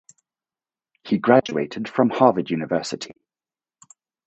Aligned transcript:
He 1.03 1.19
graduated 1.19 1.87
from 1.87 2.09
Harvard 2.09 2.49
University. 2.49 3.11